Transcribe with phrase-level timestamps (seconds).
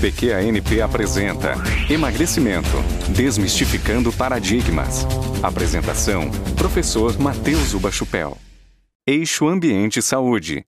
[0.00, 1.52] PQANP apresenta
[1.90, 2.68] Emagrecimento,
[3.14, 5.06] Desmistificando Paradigmas.
[5.42, 8.34] Apresentação: Professor Matheus Uba Chupel.
[9.06, 10.64] Eixo Ambiente Saúde.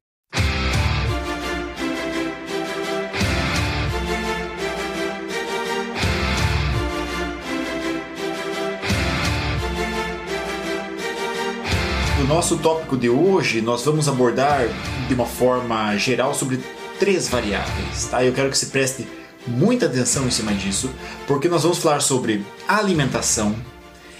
[12.19, 14.67] No nosso tópico de hoje, nós vamos abordar
[15.09, 16.61] de uma forma geral sobre
[16.99, 18.23] três variáveis, tá?
[18.23, 20.91] Eu quero que você preste muita atenção em cima disso,
[21.27, 23.55] porque nós vamos falar sobre alimentação,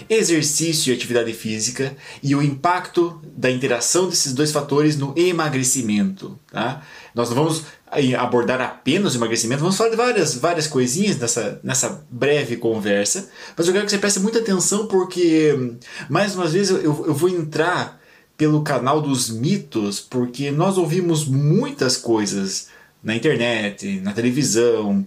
[0.09, 6.37] exercício e atividade física e o impacto da interação desses dois fatores no emagrecimento.
[6.51, 6.81] Tá?
[7.15, 7.63] Nós não vamos
[8.17, 13.67] abordar apenas o emagrecimento, vamos falar de várias, várias coisinhas nessa, nessa breve conversa, mas
[13.67, 15.77] eu quero que você preste muita atenção porque,
[16.09, 18.01] mais uma vez, eu, eu vou entrar
[18.35, 22.67] pelo canal dos mitos, porque nós ouvimos muitas coisas
[23.03, 25.05] na internet, na televisão,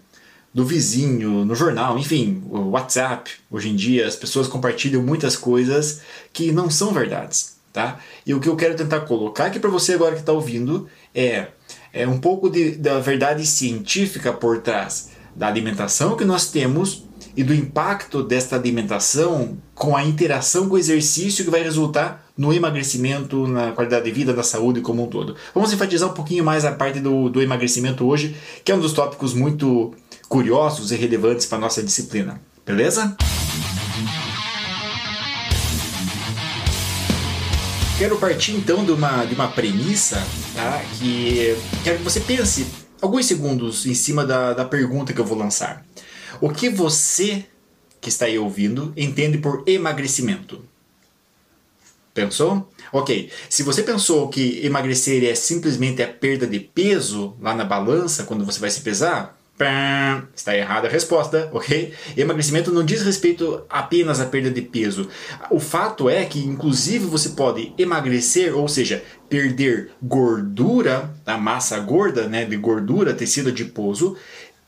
[0.56, 3.30] do vizinho, no jornal, enfim, o WhatsApp.
[3.50, 6.00] Hoje em dia as pessoas compartilham muitas coisas
[6.32, 7.98] que não são verdades, tá?
[8.24, 11.48] E o que eu quero tentar colocar aqui para você agora que está ouvindo é,
[11.92, 17.04] é um pouco de, da verdade científica por trás da alimentação que nós temos
[17.36, 22.50] e do impacto desta alimentação com a interação com o exercício que vai resultar no
[22.50, 25.36] emagrecimento, na qualidade de vida, na saúde como um todo.
[25.54, 28.94] Vamos enfatizar um pouquinho mais a parte do, do emagrecimento hoje, que é um dos
[28.94, 29.94] tópicos muito
[30.28, 32.40] curiosos e relevantes para nossa disciplina.
[32.64, 33.16] Beleza?
[37.98, 40.22] Quero partir então de uma, de uma premissa
[40.54, 40.82] tá?
[40.98, 42.66] que quero que você pense
[43.00, 45.84] alguns segundos em cima da, da pergunta que eu vou lançar.
[46.40, 47.46] O que você
[48.00, 50.62] que está aí ouvindo entende por emagrecimento?
[52.12, 52.70] Pensou?
[52.92, 53.30] Ok.
[53.48, 58.44] Se você pensou que emagrecer é simplesmente a perda de peso lá na balança quando
[58.44, 59.38] você vai se pesar,
[60.34, 61.94] Está errada a resposta, ok?
[62.16, 65.08] Emagrecimento não diz respeito apenas à perda de peso.
[65.50, 72.28] O fato é que, inclusive, você pode emagrecer, ou seja, perder gordura, a massa gorda,
[72.28, 74.16] né, de gordura, tecido adiposo,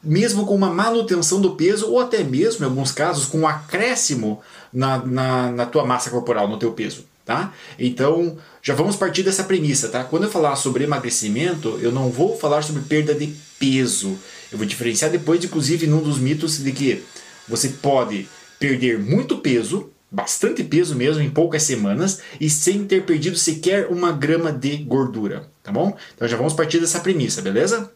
[0.03, 4.41] mesmo com uma manutenção do peso ou até mesmo, em alguns casos, com um acréscimo
[4.73, 7.05] na, na, na tua massa corporal, no teu peso.
[7.25, 7.53] Tá?
[7.79, 9.89] Então, já vamos partir dessa premissa.
[9.91, 10.03] Tá?
[10.03, 14.19] Quando eu falar sobre emagrecimento, eu não vou falar sobre perda de peso.
[14.51, 17.03] Eu vou diferenciar depois, inclusive, num dos mitos de que
[17.47, 18.29] você pode
[18.59, 24.11] perder muito peso, bastante peso mesmo, em poucas semanas, e sem ter perdido sequer uma
[24.11, 25.49] grama de gordura.
[25.63, 25.97] Tá bom?
[26.15, 27.91] Então já vamos partir dessa premissa, beleza?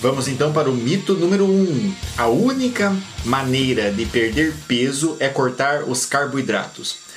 [0.00, 1.48] Vamos então para o mito número 1.
[1.48, 1.94] Um.
[2.16, 7.09] A única maneira de perder peso é cortar os carboidratos.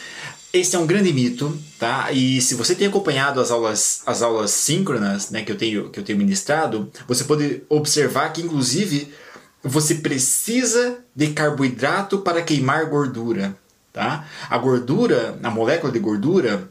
[0.53, 2.11] Esse é um grande mito, tá?
[2.11, 5.99] E se você tem acompanhado as aulas, as aulas síncronas, né, que eu tenho que
[5.99, 9.11] eu tenho ministrado, você pode observar que inclusive
[9.63, 13.57] você precisa de carboidrato para queimar gordura,
[13.91, 14.27] tá?
[14.47, 16.69] A gordura, a molécula de gordura,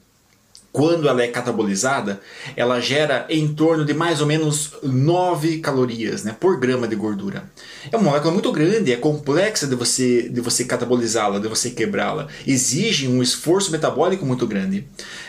[0.72, 2.21] quando ela é catabolizada,
[2.56, 7.44] ela gera em torno de mais ou menos 9 calorias né, por grama de gordura.
[7.91, 12.27] É uma molécula muito grande, é complexa de você, de você catabolizá-la, de você quebrá-la.
[12.47, 14.87] Exige um esforço metabólico muito grande.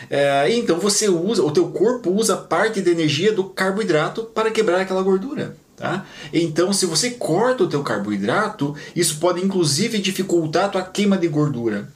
[0.08, 4.80] É, então você usa, o teu corpo usa parte da energia do carboidrato para quebrar
[4.80, 5.54] aquela gordura.
[5.76, 6.06] Tá?
[6.32, 11.26] Então, se você corta o teu carboidrato, isso pode inclusive dificultar a tua queima de
[11.26, 11.88] gordura.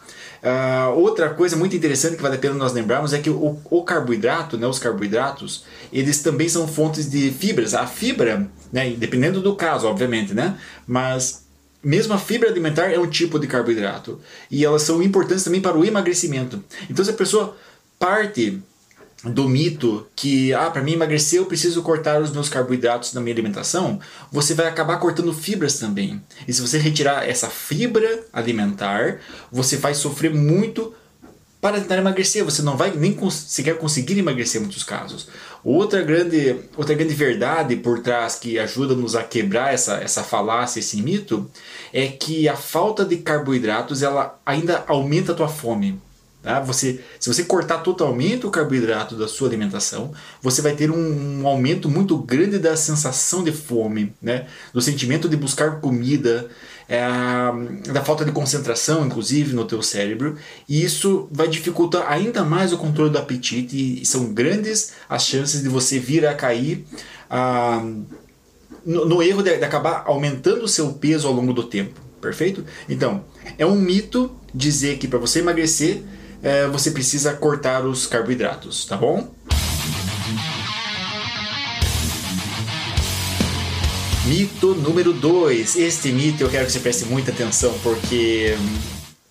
[0.42, 3.82] Uh, outra coisa muito interessante que vale a pena nós lembrarmos é que o, o,
[3.82, 7.74] carboidrato, né, os carboidratos, eles também são fontes de fibras.
[7.74, 10.56] A fibra, né, dependendo do caso, obviamente, né,
[10.86, 11.46] mas
[11.82, 15.76] mesmo a fibra alimentar é um tipo de carboidrato e elas são importantes também para
[15.76, 16.62] o emagrecimento.
[16.88, 17.56] Então, se a pessoa
[17.98, 18.60] parte
[19.24, 23.34] do mito que, ah, para mim emagrecer eu preciso cortar os meus carboidratos da minha
[23.34, 23.98] alimentação,
[24.30, 26.22] você vai acabar cortando fibras também.
[26.46, 29.20] E se você retirar essa fibra alimentar,
[29.50, 30.94] você vai sofrer muito
[31.60, 32.44] para tentar emagrecer.
[32.44, 35.28] Você não vai nem sequer conseguir emagrecer em muitos casos.
[35.64, 41.02] Outra grande, outra grande verdade por trás que ajuda-nos a quebrar essa, essa falácia, esse
[41.02, 41.50] mito,
[41.92, 46.00] é que a falta de carboidratos ela ainda aumenta a tua fome.
[46.42, 46.60] Tá?
[46.60, 51.48] Você, se você cortar totalmente o carboidrato da sua alimentação, você vai ter um, um,
[51.48, 54.46] aumento muito grande da sensação de fome, né?
[54.72, 56.48] do sentimento de buscar comida,
[56.88, 57.00] é,
[57.92, 60.36] da falta de concentração, inclusive, no teu cérebro.
[60.68, 65.60] E isso vai dificultar ainda mais o controle do apetite e são grandes as chances
[65.60, 66.86] de você vir a cair
[67.28, 67.84] ah,
[68.86, 72.00] no, no, erro de, de acabar aumentando o seu peso ao longo do tempo.
[72.20, 72.64] Perfeito?
[72.88, 73.24] Então,
[73.58, 76.02] é um mito dizer que para você emagrecer
[76.42, 79.32] é, você precisa cortar os carboidratos, tá bom?
[84.26, 85.76] Mito número 2.
[85.76, 88.78] Este mito eu quero que você preste muita atenção porque hum,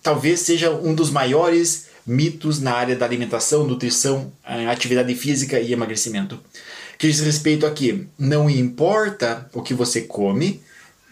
[0.02, 6.40] talvez seja um dos maiores mitos na área da alimentação, nutrição, atividade física e emagrecimento.
[6.98, 10.60] Que diz respeito a que não importa o que você come,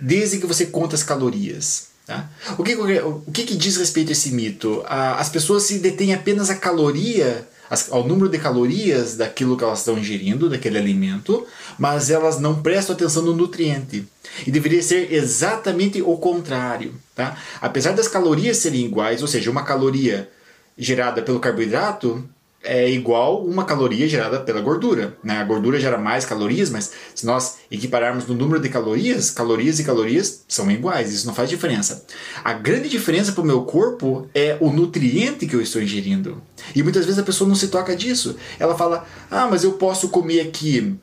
[0.00, 1.90] desde que você conta as calorias.
[2.06, 2.30] Tá?
[2.56, 4.82] O, que, o que, que diz respeito a esse mito?
[4.86, 7.46] As pessoas se detêm apenas a caloria
[7.90, 11.44] ao número de calorias daquilo que elas estão ingerindo, daquele alimento,
[11.76, 14.06] mas elas não prestam atenção no nutriente.
[14.46, 16.94] E deveria ser exatamente o contrário.
[17.12, 17.36] Tá?
[17.60, 20.30] Apesar das calorias serem iguais, ou seja, uma caloria
[20.78, 22.24] gerada pelo carboidrato
[22.66, 25.16] é igual uma caloria gerada pela gordura.
[25.22, 25.38] Né?
[25.38, 29.84] A gordura gera mais calorias, mas se nós equipararmos no número de calorias, calorias e
[29.84, 32.04] calorias são iguais, isso não faz diferença.
[32.44, 36.42] A grande diferença para o meu corpo é o nutriente que eu estou ingerindo.
[36.74, 38.36] E muitas vezes a pessoa não se toca disso.
[38.58, 40.96] Ela fala: ah, mas eu posso comer aqui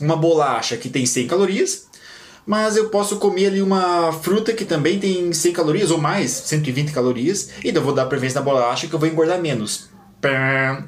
[0.00, 1.86] uma bolacha que tem 100 calorias,
[2.46, 6.92] mas eu posso comer ali uma fruta que também tem 100 calorias ou mais, 120
[6.92, 9.88] calorias, e então eu vou dar preferência na bolacha que eu vou engordar menos.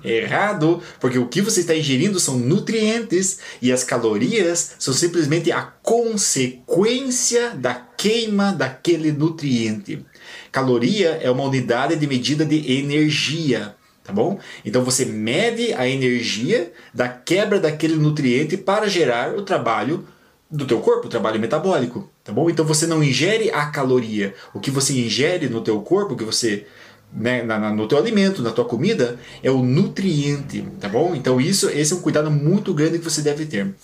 [0.05, 5.62] Errado, porque o que você está ingerindo são nutrientes e as calorias são simplesmente a
[5.62, 10.05] consequência da queima daquele nutriente.
[10.53, 14.38] Caloria é uma unidade de medida de energia, tá bom?
[14.65, 20.06] Então você mede a energia da quebra daquele nutriente para gerar o trabalho
[20.50, 22.49] do teu corpo, o trabalho metabólico, tá bom?
[22.49, 26.25] Então você não ingere a caloria, o que você ingere no teu corpo, o que
[26.25, 26.67] você
[27.12, 31.14] né, na, na, no teu alimento, na tua comida, é o nutriente, tá bom?
[31.14, 33.75] Então isso, esse é um cuidado muito grande que você deve ter.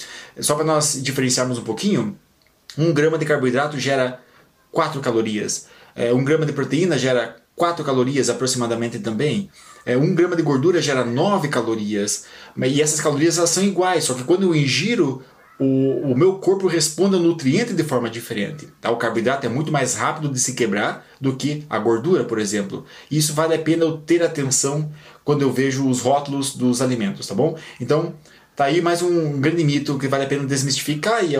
[0.40, 2.16] Só para nós diferenciarmos um pouquinho,
[2.76, 4.20] um grama de carboidrato gera
[4.70, 9.50] 4 calorias, é, um grama de proteína gera 4 calorias aproximadamente também.
[9.84, 12.24] É, um grama de gordura gera 9 calorias.
[12.56, 15.22] E essas calorias elas são iguais, só que quando eu ingiro
[15.58, 18.68] o, o meu corpo responde ao nutriente de forma diferente.
[18.80, 18.90] Tá?
[18.90, 22.84] O carboidrato é muito mais rápido de se quebrar do que a gordura, por exemplo.
[23.10, 24.90] E isso vale a pena eu ter atenção
[25.24, 27.56] quando eu vejo os rótulos dos alimentos, tá bom?
[27.80, 28.14] Então,
[28.56, 31.36] tá aí mais um grande mito que vale a pena desmistificar e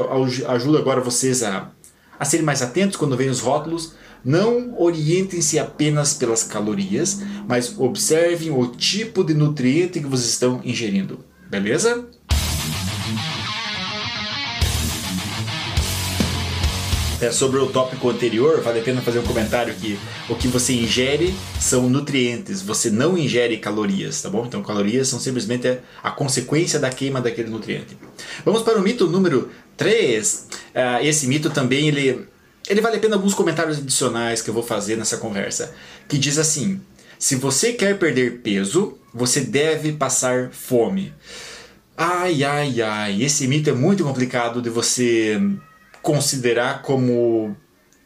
[0.47, 1.71] ajuda agora vocês a,
[2.19, 3.95] a serem mais atentos quando veem os rótulos.
[4.25, 11.25] Não orientem-se apenas pelas calorias, mas observem o tipo de nutriente que vocês estão ingerindo.
[11.51, 12.09] Beleza?
[17.23, 19.97] É, sobre o tópico anterior, vale a pena fazer um comentário que
[20.29, 24.45] o que você ingere são nutrientes, você não ingere calorias, tá bom?
[24.45, 27.97] Então calorias são simplesmente a consequência da queima daquele nutriente.
[28.45, 30.35] Vamos para o mito número 3.
[30.35, 32.27] Uh, ah, esse mito também ele,
[32.69, 35.73] ele vale a pena alguns comentários adicionais que eu vou fazer nessa conversa,
[36.09, 36.81] que diz assim:
[37.21, 41.15] se você quer perder peso, você deve passar fome.
[41.97, 45.41] Ai, ai, ai, esse mito é muito complicado de você
[46.03, 47.57] considerar como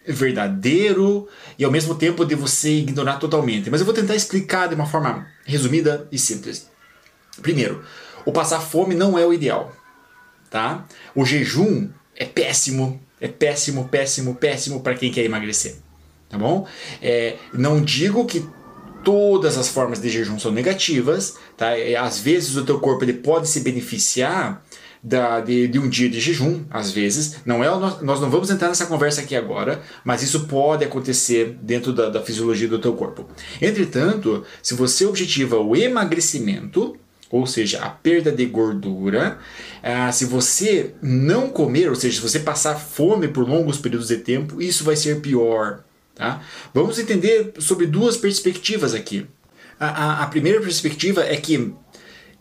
[0.07, 1.27] verdadeiro
[1.59, 3.71] e ao mesmo tempo de você ignorar totalmente.
[3.71, 6.71] Mas eu vou tentar explicar de uma forma resumida e simples.
[7.43, 7.85] Primeiro,
[8.25, 9.75] o passar fome não é o ideal,
[10.51, 10.87] tá?
[11.15, 15.77] O jejum é péssimo, é péssimo, péssimo, péssimo para quem quer emagrecer,
[16.29, 16.67] tá bom?
[17.03, 18.47] É, não digo que
[19.05, 21.79] todas as formas de jejum são negativas, tá?
[21.79, 24.65] É, às vezes o teu corpo ele pode se beneficiar
[25.03, 27.37] da, de, de, um dia de jejum, às vezes.
[27.45, 31.93] Não é nós, não vamos entrar nessa conversa aqui agora, mas isso pode acontecer dentro
[31.93, 33.29] da, da fisiologia do teu corpo.
[33.61, 36.97] Entretanto, se você objetiva o emagrecimento,
[37.31, 39.39] ou seja, a perda de gordura,
[39.83, 44.19] ah, se você não comer, ou seja, se você passar fome por longos períodos de
[44.19, 45.85] tempo, isso vai ser pior.
[46.15, 46.43] Tá?
[46.73, 49.27] Vamos entender sobre duas perspectivas aqui.
[49.79, 51.75] A, a, a primeira perspectiva é que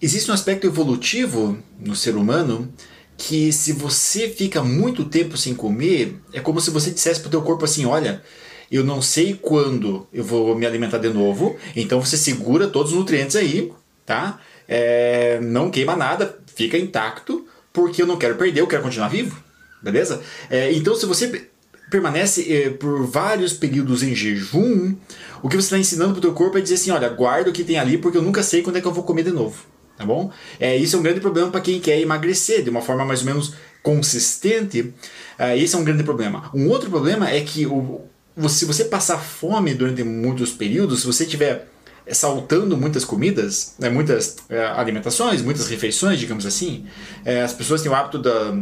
[0.02, 2.72] Existe um aspecto evolutivo no ser humano
[3.18, 7.32] que se você fica muito tempo sem comer, é como se você dissesse para o
[7.32, 8.22] teu corpo assim, olha,
[8.70, 12.98] eu não sei quando eu vou me alimentar de novo, então você segura todos os
[12.98, 13.72] nutrientes aí,
[14.06, 14.42] tá?
[14.68, 19.42] É, não queima nada, fica intacto, porque eu não quero perder, eu quero continuar vivo,
[19.82, 20.22] beleza?
[20.50, 21.50] É, então se você
[21.90, 24.94] permanece é, por vários períodos em jejum,
[25.42, 27.54] o que você está ensinando para o teu corpo é dizer assim, olha, guarda o
[27.54, 29.75] que tem ali, porque eu nunca sei quando é que eu vou comer de novo
[29.98, 30.32] tá bom?
[30.60, 33.26] É, isso é um grande problema para quem quer emagrecer de uma forma mais ou
[33.26, 34.94] menos consistente.
[35.38, 36.50] É, esse é um grande problema.
[36.54, 38.02] Um outro problema é que o,
[38.50, 41.68] se você passar fome durante muitos períodos, se você estiver
[42.12, 46.86] saltando muitas comidas, né, muitas é, alimentações, muitas refeições, digamos assim,
[47.24, 48.56] é, as pessoas têm o hábito da,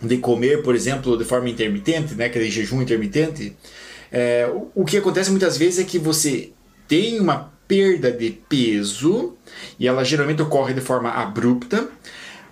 [0.00, 3.56] de comer, por exemplo, de forma intermitente, né, aquele jejum intermitente.
[4.10, 6.52] É, o, o que acontece muitas vezes é que você
[6.88, 9.32] tem uma perda de peso
[9.80, 11.88] e ela geralmente ocorre de forma abrupta,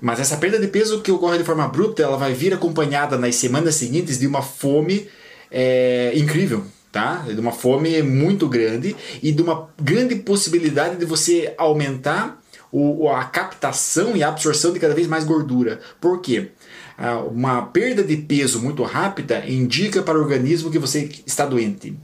[0.01, 3.35] Mas essa perda de peso que ocorre de forma abrupta, ela vai vir acompanhada nas
[3.35, 5.07] semanas seguintes de uma fome
[5.51, 7.17] é, incrível, tá?
[7.29, 12.41] De uma fome muito grande e de uma grande possibilidade de você aumentar
[12.73, 15.81] o, a captação e a absorção de cada vez mais gordura.
[16.01, 16.49] Por quê?
[16.97, 21.95] Ah, uma perda de peso muito rápida indica para o organismo que você está doente.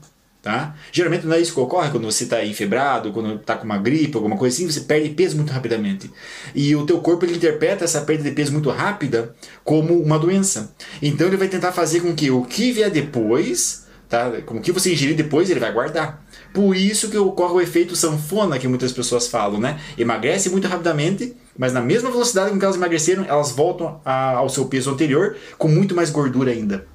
[0.47, 0.73] Tá?
[0.93, 4.15] Geralmente não é isso que ocorre quando você está enfebrado, quando está com uma gripe,
[4.15, 6.09] alguma coisa assim, você perde peso muito rapidamente.
[6.55, 10.73] E o teu corpo ele interpreta essa perda de peso muito rápida como uma doença.
[11.01, 14.31] Então ele vai tentar fazer com que o que vier depois, tá?
[14.45, 16.25] com o que você ingerir depois, ele vai guardar.
[16.53, 19.81] Por isso que ocorre o efeito sanfona que muitas pessoas falam, né?
[19.97, 24.47] Emagrece muito rapidamente, mas na mesma velocidade com que elas emagreceram, elas voltam a, ao
[24.47, 26.85] seu peso anterior com muito mais gordura ainda.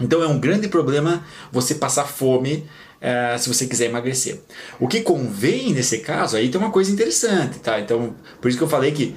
[0.00, 2.66] Então é um grande problema você passar fome
[3.00, 4.40] é, se você quiser emagrecer.
[4.80, 7.80] O que convém nesse caso, aí tem uma coisa interessante, tá?
[7.80, 9.14] Então, por isso que eu falei que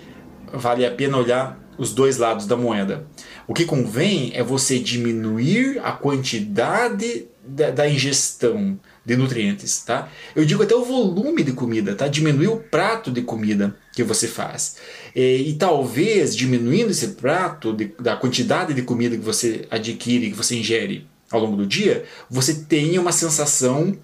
[0.54, 3.08] vale a pena olhar os dois lados da moeda.
[3.48, 10.10] O que convém é você diminuir a quantidade da, da ingestão de nutrientes, tá?
[10.36, 12.08] Eu digo até o volume de comida, tá?
[12.08, 14.76] Diminuir o prato de comida que você faz.
[15.16, 20.38] E, e talvez diminuindo esse prato, de, da quantidade de comida que você adquire, que
[20.38, 23.96] você ingere ao longo do dia, você tenha uma sensação,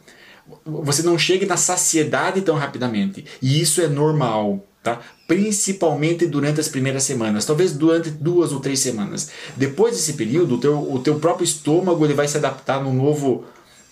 [0.65, 3.25] você não chegue na saciedade tão rapidamente.
[3.41, 5.01] E isso é normal, tá?
[5.27, 9.29] Principalmente durante as primeiras semanas, talvez durante duas ou três semanas.
[9.55, 13.46] Depois desse período, o teu, o teu próprio estômago ele vai se adaptar no novo,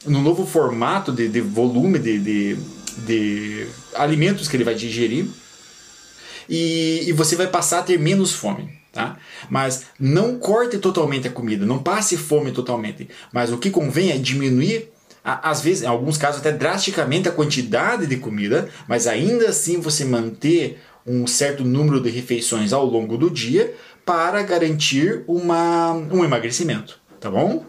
[0.05, 2.57] no novo formato de, de volume de, de,
[2.99, 5.25] de alimentos que ele vai digerir
[6.47, 8.82] e, e você vai passar a ter menos fome.
[8.93, 9.17] Tá?
[9.49, 13.09] Mas não corte totalmente a comida, não passe fome totalmente.
[13.33, 14.91] Mas o que convém é diminuir,
[15.23, 20.05] às vezes, em alguns casos, até drasticamente a quantidade de comida, mas ainda assim você
[20.05, 23.73] manter um certo número de refeições ao longo do dia
[24.05, 26.99] para garantir uma, um emagrecimento.
[27.19, 27.65] Tá bom?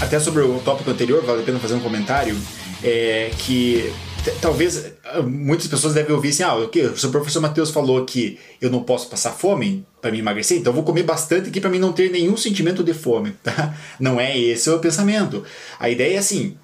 [0.00, 2.36] Até sobre o tópico anterior, vale a pena fazer um comentário
[2.82, 3.92] é, que
[4.40, 6.82] talvez ah, muitas pessoas devem ouvir assim: ah, o que?
[6.82, 10.74] O professor Matheus falou que eu não posso passar fome para me emagrecer, então eu
[10.74, 13.76] vou comer bastante aqui para mim não ter nenhum sentimento de fome, tá?
[13.98, 15.44] Não é esse o pensamento.
[15.78, 16.56] A ideia é assim: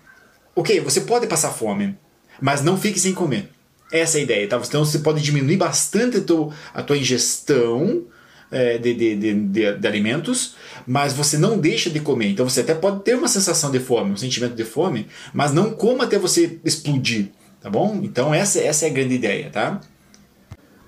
[0.54, 1.97] ok, você pode passar fome,
[2.40, 3.50] mas não fique sem comer.
[3.92, 4.61] Essa é a ideia, tá?
[4.64, 8.04] Então você pode diminuir bastante a tua, a tua ingestão
[8.50, 10.54] é, de, de, de, de, alimentos,
[10.87, 12.28] mas você não deixa de comer.
[12.28, 15.73] Então você até pode ter uma sensação de fome, um sentimento de fome, mas não
[15.73, 17.30] coma até você explodir,
[17.64, 17.99] tá bom?
[18.02, 19.80] Então essa, essa é a grande ideia, tá?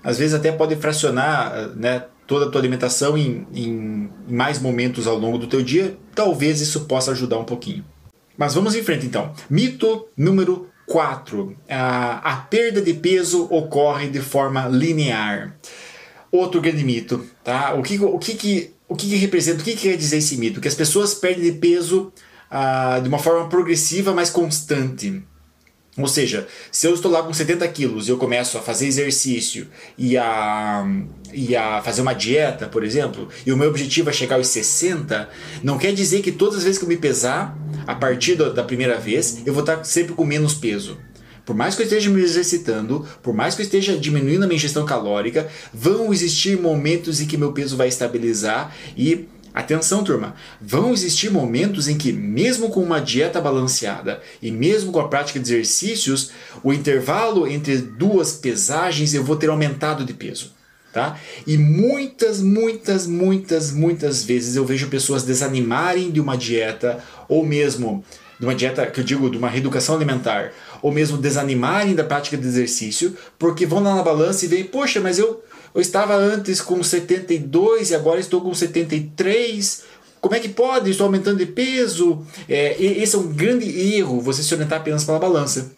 [0.03, 5.07] Às vezes até pode fracionar né, toda a tua alimentação em, em, em mais momentos
[5.07, 5.97] ao longo do teu dia.
[6.13, 7.83] Talvez isso possa ajudar um pouquinho.
[8.37, 9.33] Mas vamos em frente então.
[9.49, 11.57] Mito número 4.
[11.67, 15.57] A, a perda de peso ocorre de forma linear
[16.31, 17.73] outro grande mito, tá?
[17.73, 20.37] O que o que, que o que, que representa, o que, que quer dizer esse
[20.37, 20.61] mito?
[20.61, 22.13] Que as pessoas perdem de peso
[22.51, 25.23] ah, de uma forma progressiva, mas constante.
[25.97, 29.67] Ou seja, se eu estou lá com 70 quilos e eu começo a fazer exercício
[29.97, 30.85] e a,
[31.33, 35.27] e a fazer uma dieta, por exemplo, e o meu objetivo é chegar aos 60,
[35.63, 38.99] não quer dizer que todas as vezes que eu me pesar, a partir da primeira
[38.99, 40.99] vez, eu vou estar sempre com menos peso.
[41.47, 44.57] Por mais que eu esteja me exercitando, por mais que eu esteja diminuindo a minha
[44.57, 50.35] ingestão calórica, vão existir momentos em que meu peso vai estabilizar e Atenção, turma!
[50.61, 55.39] Vão existir momentos em que, mesmo com uma dieta balanceada e mesmo com a prática
[55.39, 56.29] de exercícios,
[56.63, 60.53] o intervalo entre duas pesagens eu vou ter aumentado de peso.
[60.93, 61.19] Tá?
[61.47, 68.05] E muitas, muitas, muitas, muitas vezes eu vejo pessoas desanimarem de uma dieta ou mesmo
[68.39, 70.51] de uma dieta que eu digo de uma reeducação alimentar
[70.83, 75.01] ou mesmo desanimarem da prática de exercício, porque vão lá na balança e veem, poxa,
[75.01, 75.43] mas eu,
[75.77, 79.83] eu estava antes com 72 e agora estou com 73.
[80.19, 80.89] Como é que pode?
[80.89, 82.25] Estou aumentando de peso.
[82.49, 85.71] É, esse é um grande erro, você se orientar apenas pela balança.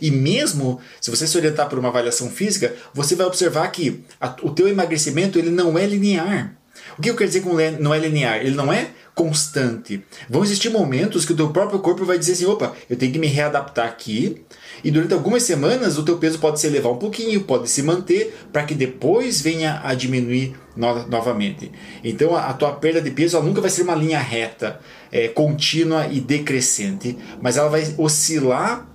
[0.00, 4.34] E mesmo se você se orientar por uma avaliação física, você vai observar que a,
[4.40, 6.56] o teu emagrecimento ele não é linear.
[6.98, 8.38] O que eu quero dizer com não é linear?
[8.38, 10.02] Ele não é constante.
[10.28, 13.18] Vão existir momentos que o teu próprio corpo vai dizer assim, opa, eu tenho que
[13.18, 14.42] me readaptar aqui.
[14.82, 18.34] E durante algumas semanas o teu peso pode se elevar um pouquinho, pode se manter,
[18.52, 21.70] para que depois venha a diminuir no novamente.
[22.02, 24.80] Então a, tua perda de peso nunca vai ser uma linha reta,
[25.12, 28.89] é, contínua e decrescente, mas ela vai oscilar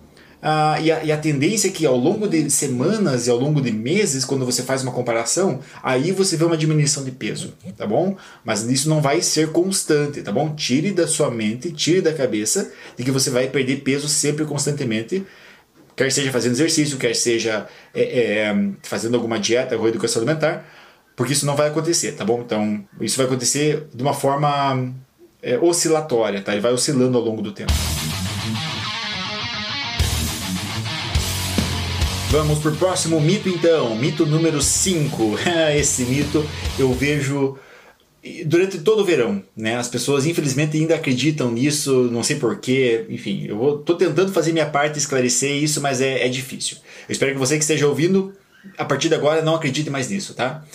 [0.47, 3.59] ah, e, a, e, a, tendência é que ao longo de semanas e ao longo
[3.59, 7.87] de meses, quando você faz uma comparação, aí você vê uma diminuição de peso, tá
[7.87, 8.15] bom?
[8.43, 10.53] Mas isso não vai ser constante, tá bom?
[10.53, 15.25] Tire da sua mente, tire da cabeça de que você vai perder peso sempre constantemente.
[15.95, 20.63] quer seja fazendo exercício, quer seja é, é, fazendo alguma dieta ou educação alimentar,
[21.15, 22.41] porque isso não vai acontecer, tá bom?
[22.45, 24.93] Então, isso vai acontecer de uma forma
[25.41, 26.51] é, oscilatória, tá?
[26.51, 27.73] Ele vai oscilando ao longo do tempo.
[32.29, 35.37] Vamos para o próximo mito então, mito número 5.
[35.77, 36.45] Esse mito
[36.77, 37.57] eu vejo
[38.45, 39.77] durante todo o verão, né?
[39.77, 44.65] As pessoas infelizmente ainda acreditam nisso, não sei porquê, enfim, eu estou tentando fazer minha
[44.65, 46.77] parte esclarecer isso, mas é, é difícil.
[47.07, 48.33] Eu espero que você que esteja ouvindo,
[48.77, 50.65] a partir de agora, não acredite mais nisso, tá?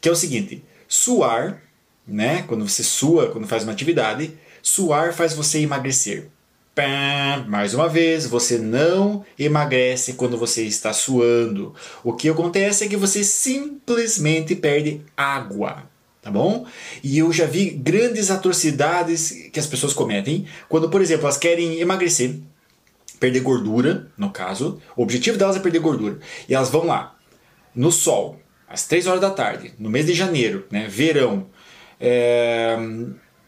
[0.00, 1.60] Que é o seguinte, suar,
[2.06, 2.44] né?
[2.46, 6.28] Quando você sua, quando faz uma atividade, suar faz você emagrecer.
[7.48, 11.74] Mais uma vez, você não emagrece quando você está suando.
[12.02, 15.90] O que acontece é que você simplesmente perde água
[16.22, 16.66] tá bom?
[17.02, 21.80] E eu já vi grandes atrocidades que as pessoas cometem quando, por exemplo, elas querem
[21.80, 22.36] emagrecer,
[23.18, 27.16] perder gordura, no caso, o objetivo delas é perder gordura, e elas vão lá
[27.74, 31.46] no sol, às 3 horas da tarde, no mês de janeiro, né, verão,
[31.98, 32.76] é,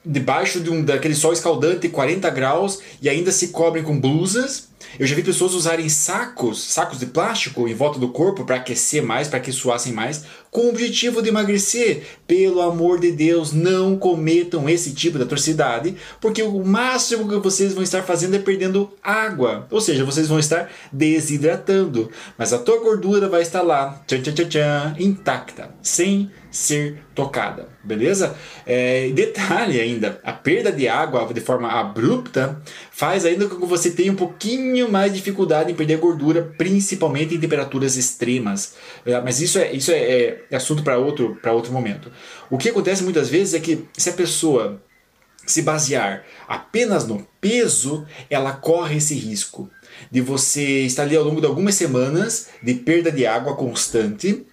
[0.05, 4.69] debaixo de um daquele sol escaldante, 40 graus, e ainda se cobrem com blusas.
[4.99, 9.03] Eu já vi pessoas usarem sacos, sacos de plástico em volta do corpo para aquecer
[9.03, 12.03] mais, para que suassem mais, com o objetivo de emagrecer.
[12.27, 17.73] Pelo amor de Deus, não cometam esse tipo de atrocidade, porque o máximo que vocês
[17.73, 22.81] vão estar fazendo é perdendo água, ou seja, vocês vão estar desidratando, mas a tua
[22.81, 28.37] gordura vai estar lá, tchan, tchan, tchan, intacta, sem ser tocada, beleza?
[28.67, 32.61] É, detalhe ainda, a perda de água de forma abrupta
[32.91, 37.41] faz ainda com que você tenha um pouquinho mais dificuldade em perder gordura, principalmente em
[37.41, 38.75] temperaturas extremas.
[39.05, 42.11] É, mas isso é, isso é, é, é assunto para outro, outro momento.
[42.49, 44.83] O que acontece muitas vezes é que se a pessoa
[45.47, 49.69] se basear apenas no peso, ela corre esse risco
[50.11, 54.47] de você estar ali ao longo de algumas semanas de perda de água constante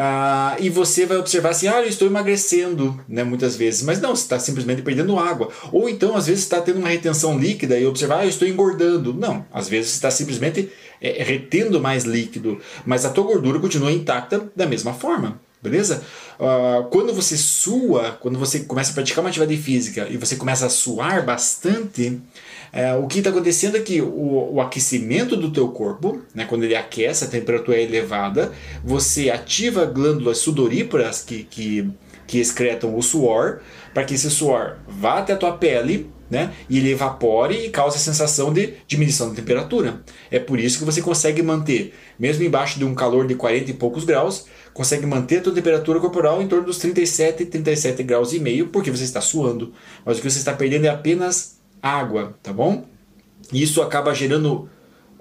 [0.00, 3.82] ah, e você vai observar assim, ah, eu estou emagrecendo, né, muitas vezes.
[3.82, 5.48] Mas não, você está simplesmente perdendo água.
[5.72, 9.12] Ou então, às vezes, está tendo uma retenção líquida e observar, ah, eu estou engordando.
[9.12, 13.90] Não, às vezes você está simplesmente é, retendo mais líquido, mas a tua gordura continua
[13.90, 15.40] intacta da mesma forma.
[15.60, 16.04] Beleza?
[16.38, 20.66] Uh, quando você sua, quando você começa a praticar uma atividade física e você começa
[20.66, 22.20] a suar bastante,
[22.72, 26.64] é, o que está acontecendo é que o, o, aquecimento do teu corpo, né, quando
[26.64, 28.52] ele aquece, a temperatura é elevada,
[28.84, 31.90] você ativa glândulas sudoríparas que, que,
[32.26, 33.60] que excretam o suor,
[33.94, 37.96] para que esse suor vá até a tua pele né, e ele evapore e cause
[37.96, 40.02] a sensação de diminuição da temperatura.
[40.30, 43.74] É por isso que você consegue manter, mesmo embaixo de um calor de 40 e
[43.74, 48.38] poucos graus, consegue manter a tua temperatura corporal em torno dos 37, 37 graus e
[48.38, 49.72] meio, porque você está suando.
[50.04, 52.84] Mas o que você está perdendo é apenas água, tá bom?
[53.52, 54.68] E isso acaba gerando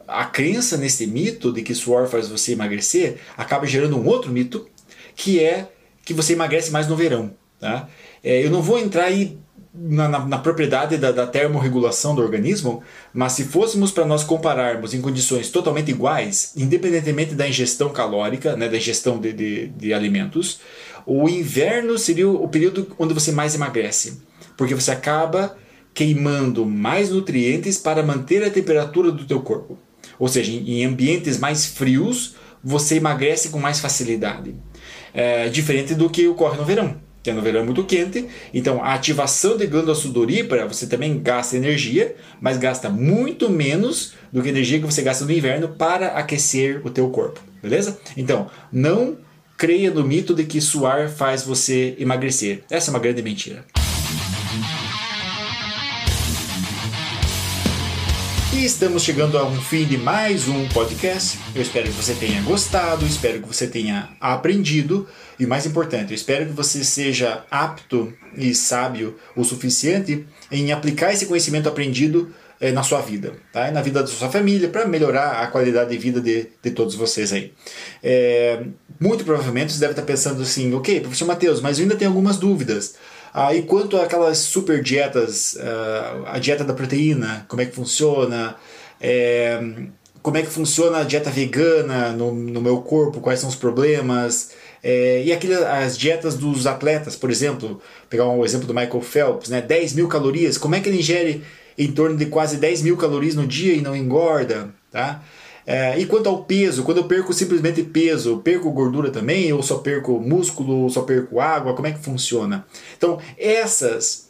[0.07, 4.67] a crença nesse mito de que suor faz você emagrecer, acaba gerando um outro mito,
[5.15, 5.69] que é
[6.05, 7.33] que você emagrece mais no verão.
[7.59, 7.89] Tá?
[8.23, 9.37] É, eu não vou entrar aí
[9.73, 12.81] na, na, na propriedade da, da, termorregulação do organismo,
[13.13, 18.67] mas se fôssemos para nós compararmos em condições totalmente iguais, independentemente da ingestão calórica, né,
[18.67, 20.59] da ingestão de, de, de alimentos,
[21.05, 24.21] o inverno seria o período onde você mais emagrece,
[24.55, 25.57] porque você acaba
[25.97, 29.79] queimando mais nutrientes para manter a temperatura do teu corpo.
[30.19, 34.53] Ou seja, em ambientes mais frios, você emagrece com mais facilidade.
[35.11, 36.97] É, diferente do que ocorre no verão.
[37.23, 41.57] Que no verão é muito quente, então a ativação de glândula sudorípara você também gasta
[41.57, 46.09] energia, mas gasta muito menos do que a energia que você gasta no inverno para
[46.09, 47.99] aquecer o teu corpo, beleza?
[48.15, 49.17] Então, não
[49.57, 52.63] creia no mito de que suar faz você emagrecer.
[52.69, 53.65] Essa é uma grande mentira.
[58.57, 61.37] Estamos chegando a um fim de mais um podcast.
[61.55, 65.07] Eu espero que você tenha gostado, espero que você tenha aprendido
[65.39, 71.13] e mais importante, eu espero que você seja apto e sábio o suficiente em aplicar
[71.13, 73.69] esse conhecimento aprendido eh, na sua vida, tá?
[73.69, 76.95] E na vida da sua família, para melhorar a qualidade de vida de, de todos
[76.95, 77.53] vocês aí.
[78.01, 78.63] É,
[78.99, 82.37] muito provavelmente você deve estar pensando assim, ok, professor Matheus, mas eu ainda tenho algumas
[82.37, 82.95] dúvidas.
[83.39, 88.55] Ah, e quanto àquelas super dietas, uh, a dieta da proteína, como é que funciona?
[88.99, 89.61] É,
[90.23, 93.21] como é que funciona a dieta vegana no, no meu corpo?
[93.21, 94.53] Quais são os problemas?
[94.81, 99.49] É, e aquelas, as dietas dos atletas, por exemplo, pegar um exemplo do Michael Phelps,
[99.49, 99.61] né?
[99.61, 101.43] 10 mil calorias, como é que ele ingere
[101.77, 104.73] em torno de quase 10 mil calorias no dia e não engorda?
[104.91, 105.21] Tá?
[105.69, 109.79] É, e quanto ao peso, quando eu perco simplesmente peso, perco gordura também, ou só
[109.79, 112.65] perco músculo, ou só perco água, como é que funciona?
[112.97, 114.27] Então, essas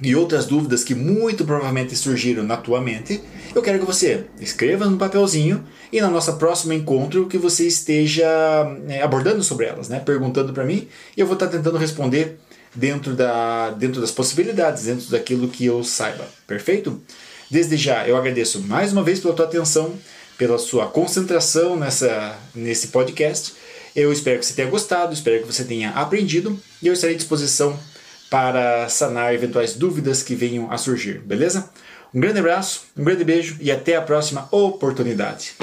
[0.00, 3.20] e outras dúvidas que muito provavelmente surgiram na tua mente,
[3.52, 8.28] eu quero que você escreva no papelzinho e na nossa próximo encontro que você esteja
[8.86, 9.98] é, abordando sobre elas, né?
[9.98, 10.86] perguntando para mim
[11.16, 12.38] e eu vou estar tentando responder
[12.72, 16.24] dentro, da, dentro das possibilidades, dentro daquilo que eu saiba.
[16.46, 17.02] Perfeito?
[17.50, 19.94] Desde já eu agradeço mais uma vez pela tua atenção,
[20.38, 23.54] pela sua concentração nessa, nesse podcast.
[23.94, 27.18] Eu espero que você tenha gostado, espero que você tenha aprendido e eu estarei à
[27.18, 27.78] disposição
[28.30, 31.68] para sanar eventuais dúvidas que venham a surgir, beleza?
[32.14, 35.54] Um grande abraço, um grande beijo e até a próxima oportunidade.